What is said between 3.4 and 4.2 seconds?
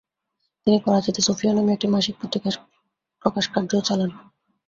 কার্যও চালান।